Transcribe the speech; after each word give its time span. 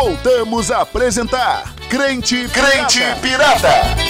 Voltamos 0.00 0.70
a 0.70 0.82
apresentar 0.82 1.74
Crente, 1.90 2.48
Crente 2.50 3.00
Pirata. 3.20 3.20
Pirata. 3.20 4.07